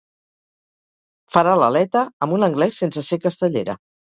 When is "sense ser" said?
2.85-3.21